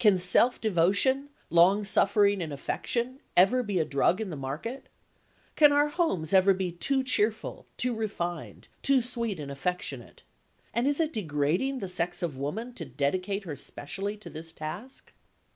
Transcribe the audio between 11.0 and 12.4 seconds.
degrading the sex of